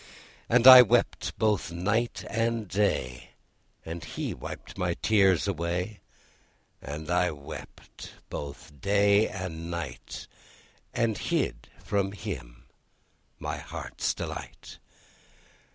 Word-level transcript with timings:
And 0.49 0.65
I 0.65 0.81
wept 0.81 1.37
both 1.37 1.71
night 1.71 2.25
and 2.27 2.67
day, 2.67 3.33
And 3.85 4.03
he 4.03 4.33
wiped 4.33 4.75
my 4.75 4.95
tears 4.95 5.47
away; 5.47 5.99
And 6.81 7.11
I 7.11 7.29
wept 7.29 8.13
both 8.31 8.71
day 8.81 9.27
and 9.27 9.69
night, 9.69 10.25
And 10.91 11.19
hid 11.19 11.69
from 11.83 12.13
him 12.13 12.65
my 13.37 13.57
heart's 13.59 14.15
delight. 14.15 14.79